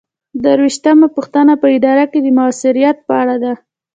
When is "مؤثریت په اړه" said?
2.37-3.35